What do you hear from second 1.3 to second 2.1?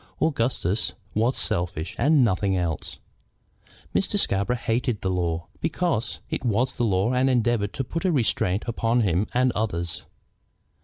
selfish